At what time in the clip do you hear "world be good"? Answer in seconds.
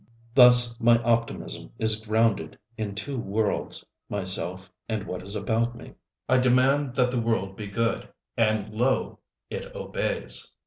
7.21-8.09